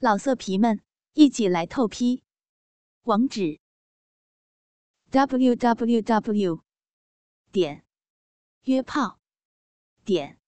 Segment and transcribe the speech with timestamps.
[0.00, 0.80] 老色皮们，
[1.14, 2.22] 一起来透批！
[3.02, 3.58] 网址
[5.10, 6.62] ：w w w
[7.50, 7.84] 点
[8.62, 9.18] 约炮
[10.04, 10.38] 点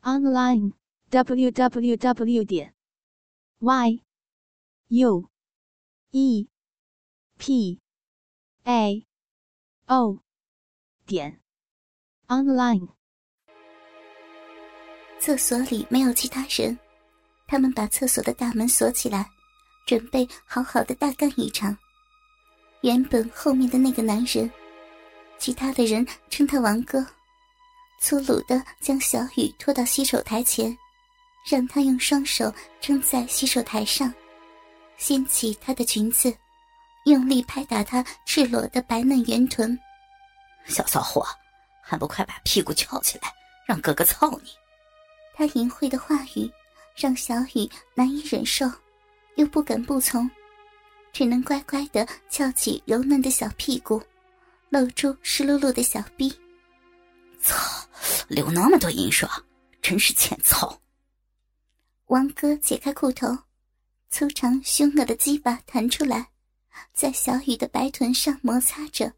[0.00, 0.72] online
[1.10, 2.74] w w w 点
[3.60, 4.02] y
[4.88, 5.30] u
[6.10, 6.48] e
[7.38, 7.80] p
[8.64, 9.06] a
[9.86, 10.18] o
[11.06, 11.40] 点
[12.26, 12.88] online。
[15.20, 16.91] 厕所里没有其他人。
[17.52, 19.28] 他们把厕所的大门锁起来，
[19.84, 21.76] 准备好好的大干一场。
[22.80, 24.50] 原本后面的那个男人，
[25.38, 27.06] 其他的人称他王哥，
[28.00, 30.74] 粗鲁的将小雨拖到洗手台前，
[31.46, 32.50] 让他用双手
[32.80, 34.10] 撑在洗手台上，
[34.96, 36.34] 掀起她的裙子，
[37.04, 39.78] 用力拍打她赤裸的白嫩圆臀。
[40.68, 41.22] 小骚货，
[41.84, 43.30] 还不快把屁股翘起来，
[43.68, 44.48] 让哥哥操你！
[45.34, 46.50] 他淫秽的话语。
[46.94, 48.70] 让小雨难以忍受，
[49.36, 50.30] 又不敢不从，
[51.12, 54.02] 只能乖乖的翘起柔嫩的小屁股，
[54.68, 56.32] 露出湿漉漉的小臂。
[57.40, 57.56] 操，
[58.28, 59.28] 流那么多淫水，
[59.80, 60.80] 真是欠操！
[62.06, 63.36] 王哥解开裤头，
[64.10, 66.28] 粗长凶恶的鸡巴弹出来，
[66.92, 69.14] 在小雨的白臀上摩擦着。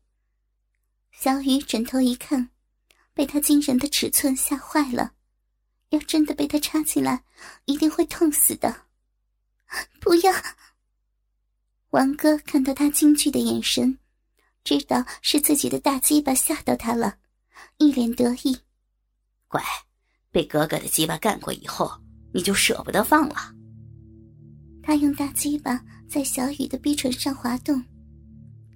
[1.12, 2.50] 小雨转头一看，
[3.12, 5.12] 被他惊人的尺寸吓坏了。
[5.95, 7.23] 要真的被他插进来，
[7.67, 8.87] 一定会痛死的！
[10.00, 10.33] 不要！
[11.91, 13.97] 王哥看到他惊惧的眼神，
[14.65, 17.19] 知道是自己的大鸡巴吓到他了，
[17.78, 18.59] 一脸得意。
[19.47, 19.62] 乖，
[20.33, 21.89] 被哥哥的鸡巴干过以后，
[22.33, 23.55] 你就舍不得放了。
[24.83, 27.81] 他用大鸡巴在小雨的逼唇上滑动，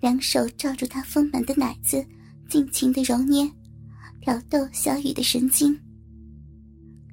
[0.01, 2.07] 两手罩住他丰满的奶子，
[2.49, 3.51] 尽情的揉捏，
[4.21, 5.77] 挑逗小雨的神经。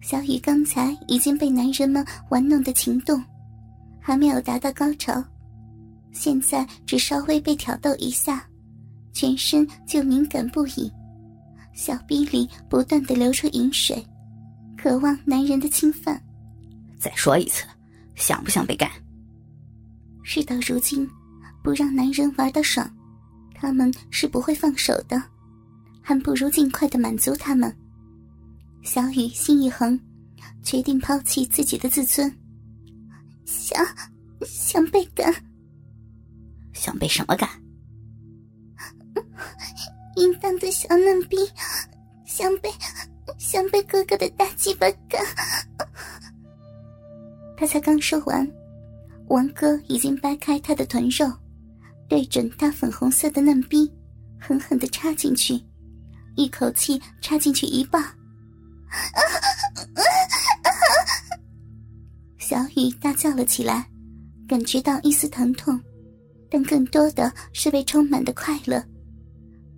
[0.08, 3.20] 小雨刚才已经被男人们玩弄的情动，
[4.00, 5.12] 还没有达到高潮，
[6.12, 8.48] 现在只稍微被挑逗一下，
[9.14, 10.92] 全身就敏感不已，
[11.74, 14.06] 小臂里不断的流出饮水，
[14.78, 16.22] 渴望男人的侵犯。
[17.00, 17.66] 再说一次，
[18.14, 18.88] 想不想被干？
[20.22, 21.10] 事到如今，
[21.64, 22.88] 不让男人玩的爽，
[23.56, 25.20] 他们是不会放手的，
[26.00, 27.76] 还不如尽快的满足他们。
[28.86, 30.00] 小雨心一横，
[30.62, 32.32] 决定抛弃自己的自尊，
[33.44, 33.84] 想
[34.46, 35.34] 想被干，
[36.72, 37.50] 想被什么干？
[40.18, 41.36] 淫荡的小嫩逼，
[42.26, 42.70] 想被
[43.40, 45.26] 想被哥哥的大鸡巴干。
[47.58, 48.48] 他才刚说完，
[49.30, 51.28] 王哥已经掰开他的臀肉，
[52.08, 53.92] 对准他粉红色的嫩逼，
[54.40, 55.60] 狠狠的插进去，
[56.36, 58.16] 一口气插进去一半。
[62.40, 63.90] 小雨大叫了起来，
[64.48, 65.80] 感觉到一丝疼痛，
[66.50, 68.84] 但更多的是被充满的快乐。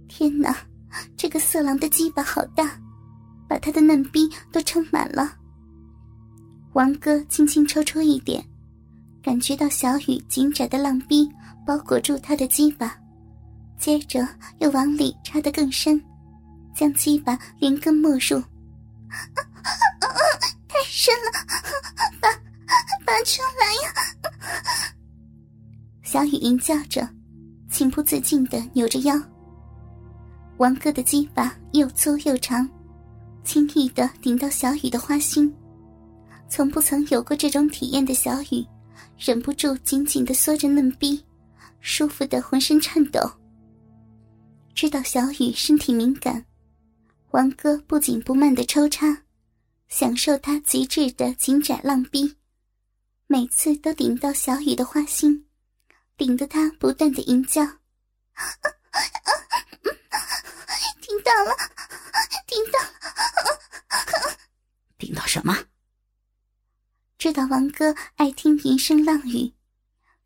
[0.09, 0.55] 天哪，
[1.15, 2.77] 这个色狼的鸡巴好大，
[3.47, 5.33] 把他的嫩逼都撑满了。
[6.73, 8.43] 王哥轻轻抽出一点，
[9.23, 11.27] 感觉到小雨紧窄的浪逼
[11.65, 12.95] 包裹住他的鸡巴，
[13.79, 14.27] 接着
[14.59, 15.99] 又往里插得更深，
[16.75, 18.43] 将鸡巴连根没入。
[20.67, 21.31] 太深了，
[22.19, 22.29] 拔
[23.05, 23.93] 拔出来呀！
[26.03, 27.07] 小雨吟叫着，
[27.69, 29.19] 情不自禁的扭着腰。
[30.57, 32.67] 王哥的鸡巴又粗又长，
[33.43, 35.53] 轻易的顶到小雨的花心。
[36.49, 38.65] 从不曾有过这种体验的小雨，
[39.17, 41.23] 忍不住紧紧的缩着嫩逼，
[41.81, 43.19] 舒服的浑身颤抖。
[44.73, 46.43] 知道小雨身体敏感。
[47.31, 49.23] 王哥不紧不慢的抽插，
[49.89, 52.37] 享受他极致的紧窄浪逼，
[53.27, 55.45] 每次都顶到小雨的花心，
[56.15, 57.63] 顶得他不断的吟叫。
[61.01, 61.55] 听到了，
[62.47, 64.37] 听到了，
[64.97, 65.65] 听到什么？
[67.17, 69.53] 知道王哥爱听云声浪语，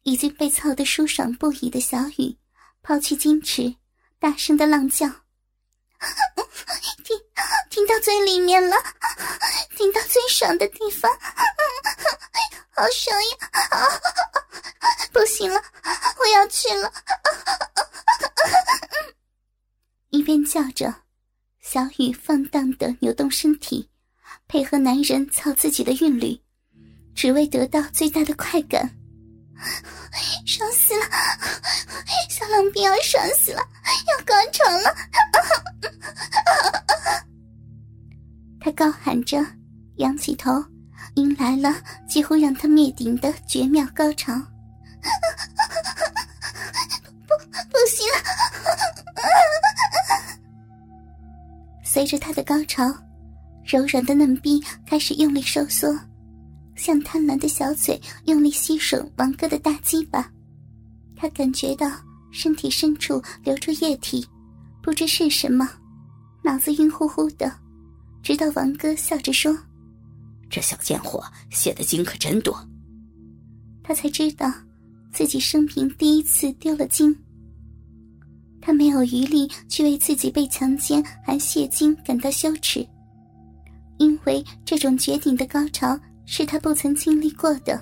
[0.04, 2.38] 已经被操得舒爽不已的小雨，
[2.84, 3.76] 抛弃矜持，
[4.20, 5.10] 大声的浪叫。
[7.92, 8.78] 到最里面了，
[9.76, 11.12] 顶到最爽的地方，
[12.70, 13.30] 好爽呀！
[15.12, 15.62] 不行了，
[16.18, 16.90] 我要去了。
[20.10, 20.94] 一边叫着，
[21.60, 23.90] 小雨放荡的扭动身体，
[24.48, 26.42] 配合男人操自己的韵律，
[27.14, 28.90] 只为得到最大的快感。
[30.48, 31.06] 爽死了！
[32.30, 33.62] 小狼逼要爽死了，
[34.08, 34.96] 要高潮了！
[38.64, 39.44] 他高喊着，
[39.98, 40.64] 仰起头，
[41.16, 41.74] 迎来了
[42.08, 44.34] 几乎让他灭顶的绝妙高潮。
[47.28, 47.34] 不，
[47.72, 48.06] 不行！
[51.84, 52.84] 随着他的高潮，
[53.66, 55.98] 柔软的嫩逼开始用力收缩，
[56.76, 60.32] 像贪婪的小嘴用力吸吮王哥的大鸡巴。
[61.16, 61.92] 他感觉到
[62.32, 64.24] 身体深处流出液体，
[64.84, 65.68] 不知是什么，
[66.44, 67.52] 脑子晕乎乎的。
[68.22, 69.58] 直到王哥笑着说
[70.50, 72.56] ：“这小贱货泄的精可真多。”
[73.84, 74.52] 他才知道
[75.12, 77.16] 自己生平第一次丢了精。
[78.62, 82.88] 他没有余力去为自己被强奸还泄精感到羞耻，
[83.98, 87.82] 因为这种绝顶的高潮是他不曾经历过的。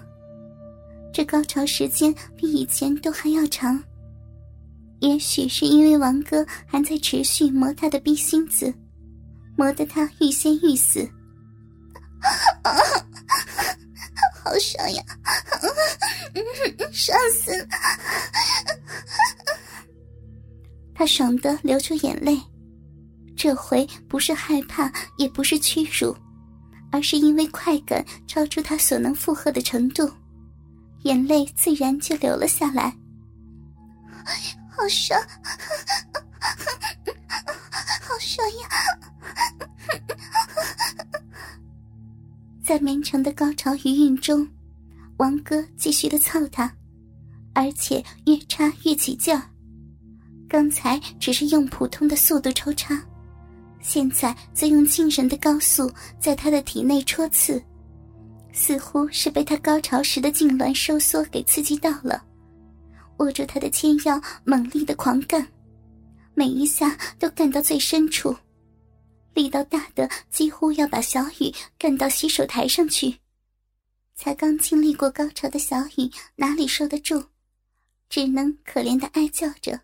[1.12, 3.84] 这高潮时间比以前都还要长。
[5.00, 8.74] 也许是因为王哥还在持续磨他的逼心子。
[9.60, 11.06] 磨得他欲仙欲死，
[14.42, 15.04] 好爽呀！
[16.94, 17.68] 爽死了！
[20.96, 22.40] 他爽得流出眼泪，
[23.36, 26.16] 这回不是害怕，也不是屈辱，
[26.90, 30.10] 而是因为快感超出他所能负荷的程度，
[31.04, 32.96] 眼泪自然就流了下来。
[34.72, 35.22] 好爽，
[38.20, 38.70] 爽呀！
[42.64, 44.48] 在绵长的高潮余韵中，
[45.18, 46.72] 王哥继续的操他，
[47.54, 49.36] 而且越插越起劲。
[50.48, 53.02] 刚才只是用普通的速度抽插，
[53.82, 57.64] 现在则用惊人的高速在他的体内戳刺，
[58.52, 62.24] 似乎是被他高潮时的痉挛收缩给刺激到了。
[63.18, 65.46] 握住他的纤腰，猛力的狂干，
[66.40, 68.34] 每一下都干到最深处。
[69.34, 73.20] 力道大的几乎要把小雨干到洗手台上去，
[74.16, 77.26] 才刚经历过高潮的小雨哪里受得住，
[78.08, 79.82] 只能可怜的哀叫着，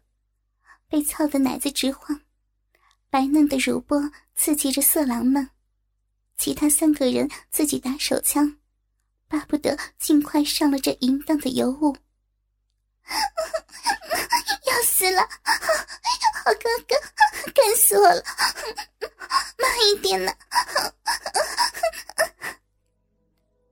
[0.88, 2.22] 被操的奶子直晃，
[3.10, 5.50] 白嫩的乳波刺激着色狼们，
[6.38, 8.56] 其他三个人自己打手枪，
[9.28, 11.98] 巴不得尽快上了这淫荡的尤物。
[14.68, 15.22] 要死了，
[16.46, 16.96] 好哥哥，
[17.56, 18.24] 干死我了！
[19.58, 20.32] 慢一点呢。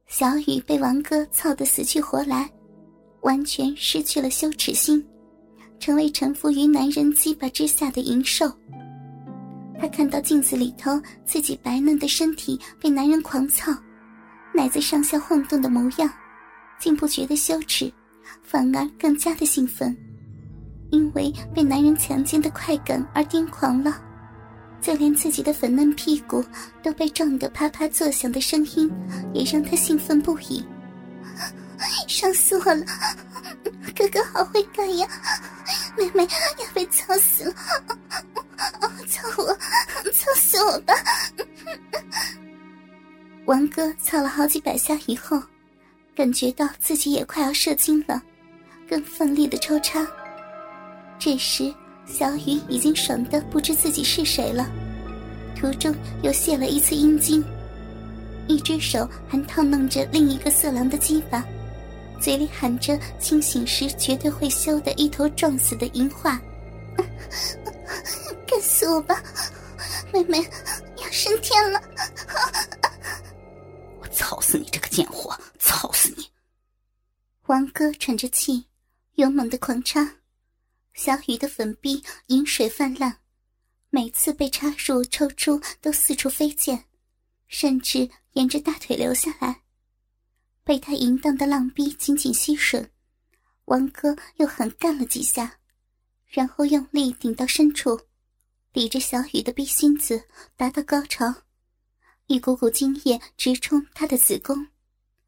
[0.10, 2.52] 小雨被王哥操得死去活来，
[3.22, 5.08] 完全失去了羞耻心，
[5.80, 8.52] 成为臣服于男人鸡巴之下的淫兽。
[9.80, 13.72] 他看到镜子里头自己白嫩的身体被男人狂操，
[14.52, 16.12] 奶子上下晃动的模样，
[16.80, 17.94] 竟不觉得羞耻。
[18.42, 19.96] 反而更加的兴奋，
[20.94, 24.00] 因为被男人强奸的快感而癫狂了，
[24.80, 26.45] 就连自己的粉嫩屁股
[26.84, 28.92] 都被撞得啪啪作响的声音，
[29.34, 30.63] 也让他兴奋不已。
[32.07, 32.86] 爽死我了！
[33.98, 35.07] 哥哥好会干呀！
[35.98, 36.24] 妹妹
[36.60, 37.56] 要被操死了！
[39.10, 39.54] 操我！
[40.13, 40.94] 操死我吧！
[43.46, 45.42] 王哥操了好几百下以后。
[46.16, 48.22] 感觉到自己也快要射精了，
[48.88, 50.07] 更奋力的抽插。
[51.19, 51.74] 这时，
[52.06, 54.69] 小雨已经爽的不知自己是谁了，
[55.56, 57.44] 途中又泄了一次阴茎，
[58.48, 61.45] 一只手还套弄着另一个色狼的鸡巴，
[62.19, 66.41] 嘴里喊着清醒时绝对会羞的一头撞死的淫话
[68.46, 69.24] ：“干死我吧，
[70.12, 70.39] 妹妹
[70.98, 71.82] 要升天了！
[74.01, 75.34] ”我操死你这个贱货！
[75.58, 76.25] 操死你！
[77.46, 78.65] 王哥喘着气，
[79.15, 80.05] 勇猛的狂插，
[80.94, 83.18] 小雨的粉壁饮水泛滥，
[83.90, 86.84] 每次被插入、抽出都四处飞溅，
[87.48, 89.62] 甚至沿着大腿流下来。
[90.64, 92.88] 被他淫荡的浪逼紧紧吸吮，
[93.66, 95.60] 王哥又狠干了几下，
[96.28, 98.00] 然后用力顶到深处，
[98.72, 100.24] 抵着小雨的逼心子，
[100.56, 101.44] 达到高潮，
[102.28, 104.68] 一股股精液直冲他的子宫。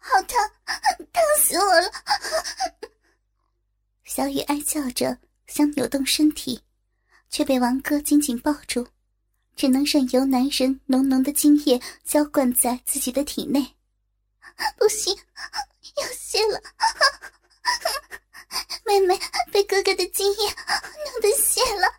[0.00, 0.38] 好疼，
[1.12, 1.90] 疼死我了！
[4.14, 5.18] 小雨哀叫着，
[5.48, 6.60] 想扭动身体，
[7.30, 8.86] 却被王哥紧紧抱住，
[9.56, 13.74] 只能任由男人浓浓的精液浇灌在自己的体内。
[14.78, 15.12] 不行，
[15.96, 16.62] 要泄了！
[18.86, 19.18] 妹妹
[19.50, 21.92] 被哥哥的精液弄得泄了。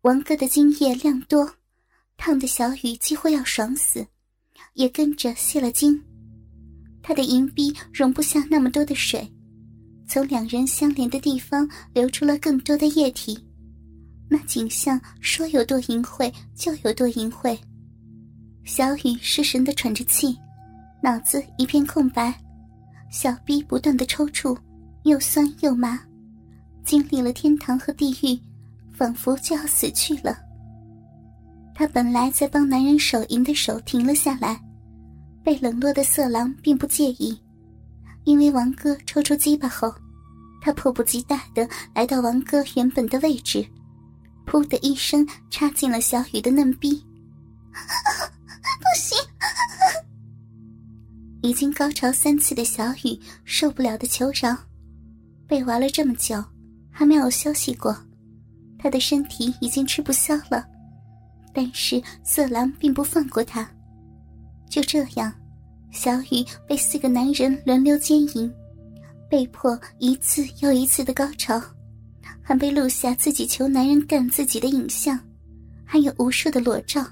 [0.00, 1.56] 王哥的精液量多。
[2.16, 4.06] 烫的小雨几乎要爽死，
[4.72, 6.02] 也跟着泄了精。
[7.02, 9.30] 他的银币容不下那么多的水，
[10.08, 13.38] 从两人相连的地方流出了更多的液体。
[14.28, 17.56] 那景象说有多淫秽就有多淫秽，
[18.64, 20.36] 小雨失神的喘着气，
[21.02, 22.34] 脑子一片空白，
[23.10, 24.58] 小臂不断的抽搐，
[25.04, 26.00] 又酸又麻，
[26.84, 28.38] 经历了天堂和地狱，
[28.92, 30.38] 仿佛就要死去了。
[31.74, 34.60] 他本来在帮男人手淫的手停了下来，
[35.42, 37.38] 被冷落的色狼并不介意，
[38.24, 39.94] 因为王哥抽出鸡巴后，
[40.60, 43.66] 他迫不及待的来到王哥原本的位置，
[44.46, 47.04] 噗的一声插进了小雨的嫩逼。
[48.80, 49.16] 不行！
[51.42, 54.56] 已经高潮三次的小雨受不了的求饶，
[55.46, 56.44] 被玩了这么久，
[56.90, 57.96] 还没有休息过，
[58.78, 60.66] 他的身体已经吃不消了。
[61.54, 63.68] 但是色狼并不放过他，
[64.68, 65.32] 就这样，
[65.90, 68.52] 小雨被四个男人轮流奸淫，
[69.28, 71.60] 被迫一次又一次的高潮，
[72.42, 75.18] 还被录下自己求男人干自己的影像，
[75.84, 77.04] 还有无数的裸照。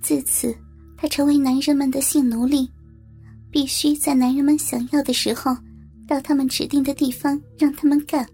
[0.00, 0.54] 自此，
[0.96, 2.70] 他成为男人们的性奴隶，
[3.50, 5.56] 必须在男人们想要的时候，
[6.06, 8.26] 到他们指定的地方让他们干。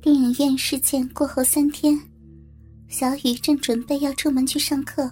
[0.00, 1.98] 电影院事件过后三天。
[2.88, 5.10] 小雨正准备要出门去上课，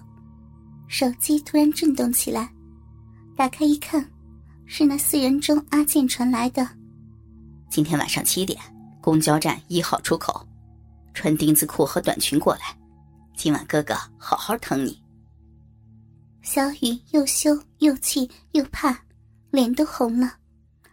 [0.87, 2.47] 手机突然震动起来，
[3.35, 4.05] 打开一看，
[4.65, 6.67] 是那四人中阿健传来的。
[7.69, 8.59] 今天晚上七点，
[9.01, 10.45] 公交站一号出口，
[11.13, 12.77] 穿丁字裤和短裙过来，
[13.35, 15.01] 今晚哥哥好好疼你。
[16.41, 18.97] 小雨又羞又气又怕，
[19.49, 20.37] 脸都红了，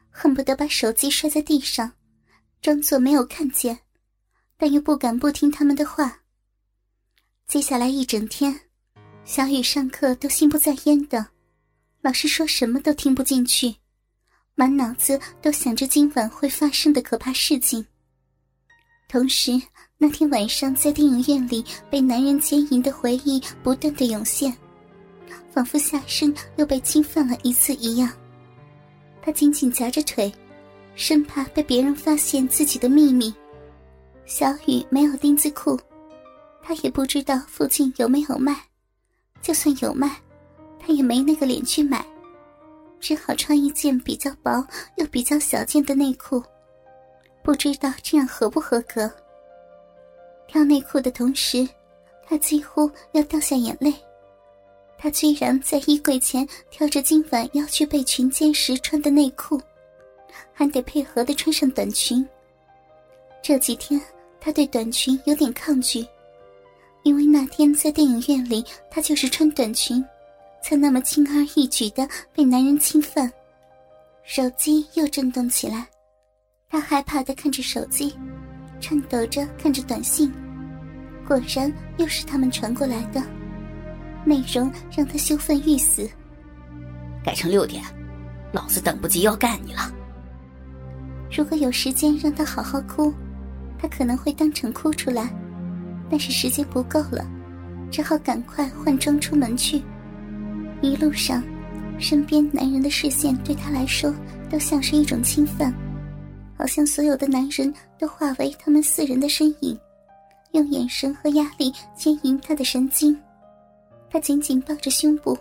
[0.08, 1.92] 恨不得把手机摔在地上，
[2.62, 3.78] 装作没有看见，
[4.56, 6.20] 但又不敢不听他们的话。
[7.46, 8.58] 接下来一整天，
[9.24, 11.26] 小雨上课都心不在焉的，
[12.00, 13.74] 老师说什么都听不进去，
[14.54, 17.84] 满脑子都想着今晚会发生的可怕事情。
[19.08, 19.60] 同时，
[19.96, 24.56] 那天晚上在电影院里被男人奸淫的回忆不断的涌现，
[25.50, 28.10] 仿佛下身又被侵犯了一次一样。
[29.20, 30.32] 他紧紧夹着腿，
[30.94, 33.34] 生怕被别人发现自己的秘密。
[34.24, 35.78] 小雨没有丁字裤。
[36.62, 38.54] 他也不知道附近有没有卖，
[39.40, 40.20] 就算有卖，
[40.88, 42.02] 他也没那个脸去买，
[42.98, 44.66] 只好穿一件比较薄
[44.96, 46.42] 又比较小件的内裤，
[47.42, 49.12] 不知道这样合不合格。
[50.46, 51.68] 挑内裤的同时，
[52.26, 53.92] 他几乎要掉下眼泪，
[54.96, 59.60] 他居然在衣柜前挑着今晚要去被群奸时穿的内裤，
[60.54, 62.26] 还得配合的穿上短裙。
[63.42, 64.00] 这几天
[64.40, 66.02] 他对短裙有点抗拒。
[67.02, 70.02] 因为那天在电影院里，他就是穿短裙，
[70.62, 73.30] 才那么轻而易举的被男人侵犯。
[74.22, 75.86] 手机又震动起来，
[76.68, 78.14] 她害怕的看着手机，
[78.80, 80.32] 颤抖着看着短信，
[81.26, 83.22] 果然又是他们传过来的，
[84.24, 86.08] 内容让她羞愤欲死。
[87.24, 87.82] 改成六点，
[88.52, 89.92] 老子等不及要干你了。
[91.30, 93.12] 如果有时间让她好好哭，
[93.78, 95.30] 她可能会当场哭出来。
[96.10, 97.26] 但是时间不够了，
[97.90, 99.82] 只好赶快换装出门去。
[100.80, 101.42] 一路上，
[101.98, 104.14] 身边男人的视线对他来说
[104.50, 105.74] 都像是一种侵犯，
[106.56, 109.78] 好像所有的男人都化为他们四人的身影，
[110.52, 113.18] 用眼神和压力牵引他的神经。
[114.10, 115.36] 他紧紧抱着胸部，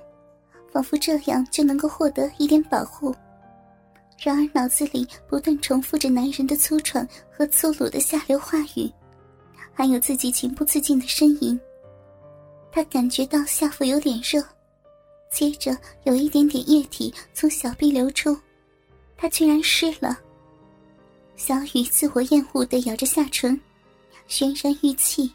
[0.73, 3.15] 仿佛这样就能够获得一点保护。
[4.19, 8.91] 然而脑子里不断重复着男人的粗喘和粗鲁的下流话语。
[9.71, 11.59] 还有自己情不自禁的呻吟，
[12.71, 14.43] 他感觉到下腹有点热，
[15.31, 18.37] 接着有一点点液体从小臂流出，
[19.17, 20.17] 他居然湿了。
[21.35, 23.59] 小雨自我厌恶的咬着下唇，
[24.27, 25.31] 泫然欲泣，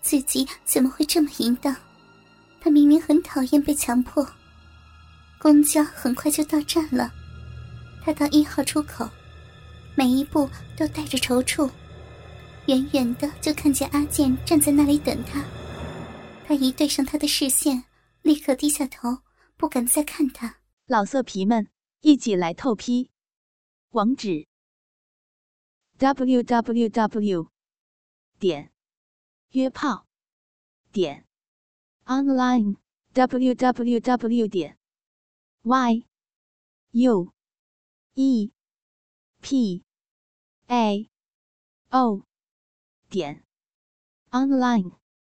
[0.00, 1.74] 自己怎么会这么淫荡？
[2.60, 4.26] 他明明很讨厌被强迫。
[5.38, 7.12] 公交很快就到站了，
[8.02, 9.06] 他到一号出口，
[9.94, 11.68] 每一步都带着踌躇。
[12.66, 15.44] 远远的就看见阿健站在那里等他，
[16.48, 17.84] 他一对上他的视线，
[18.24, 19.22] 立刻低下头，
[19.54, 20.62] 不敢再看他。
[20.86, 23.10] 老色皮们，一起来透批！
[23.90, 24.48] 网址
[25.98, 27.50] ：w w w
[28.38, 28.72] 点
[29.50, 30.06] 约炮
[30.90, 31.26] 点
[32.06, 32.78] online
[33.12, 34.78] w w w 点
[35.60, 36.06] y
[36.92, 37.30] u
[38.14, 38.52] e
[39.42, 39.84] p
[40.68, 41.10] a
[41.90, 42.24] o。
[43.10, 43.44] 点
[44.30, 45.03] online。